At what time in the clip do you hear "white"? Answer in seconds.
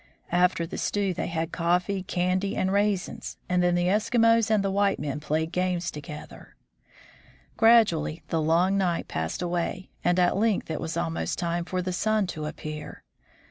4.71-4.97